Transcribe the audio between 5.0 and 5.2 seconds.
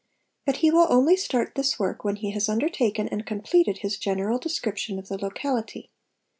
the